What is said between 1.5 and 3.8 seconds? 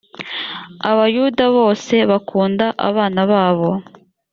bose bakunda abana babo.